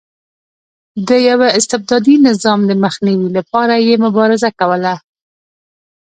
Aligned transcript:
د 1.07 1.09
یوه 1.29 1.47
استبدادي 1.59 2.15
نظام 2.27 2.59
د 2.65 2.71
مخنیوي 2.83 3.29
لپاره 3.37 3.73
یې 3.87 3.95
مبارزه 4.05 4.49
کوله. 4.59 4.95